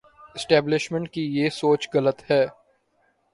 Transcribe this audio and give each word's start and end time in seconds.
Establishment 0.35 1.09
کی 1.09 1.25
یہ 1.37 1.49
سوچ 1.49 1.87
غلط 1.93 2.21
ہے۔ 2.31 2.45